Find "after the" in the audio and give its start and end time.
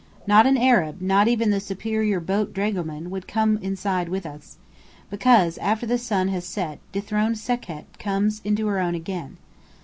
5.59-5.99